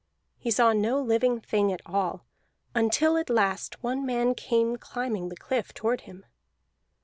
[0.39, 2.25] He saw no living thing at all,
[2.73, 6.25] until at the last one man came climbing the cliff toward him.